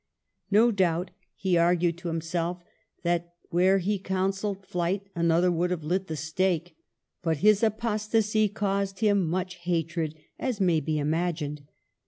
No 0.49 0.71
doubt 0.71 1.11
he 1.35 1.59
argued 1.59 1.99
to 1.99 2.07
60 2.07 2.07
MARGARET 2.07 2.09
OF 2.09 2.15
ANGOULEME. 2.15 2.55
himself 2.55 2.73
that 3.03 3.33
where 3.51 3.77
he 3.77 3.99
counselled 3.99 4.65
flight 4.65 5.03
another 5.13 5.51
would 5.51 5.69
have 5.69 5.83
lit 5.83 6.07
the 6.07 6.15
stake. 6.15 6.75
But 7.21 7.37
his 7.45 7.61
apostasy 7.61 8.49
caused 8.49 9.01
him 9.01 9.23
much 9.29 9.57
hatred, 9.57 10.15
as 10.39 10.59
may 10.59 10.79
be 10.79 10.97
imagined. 10.97 11.61